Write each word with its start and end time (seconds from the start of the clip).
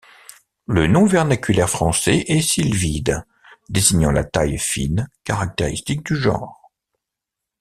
Le 0.65 0.87
nom 0.87 1.05
vernaculaire 1.05 1.69
français 1.69 2.23
est 2.27 2.41
sylvide, 2.41 3.23
désignant 3.69 4.09
la 4.09 4.23
taille 4.23 4.57
fine 4.57 5.07
caractéristique 5.25 6.03
du 6.07 6.15
genre. 6.15 6.71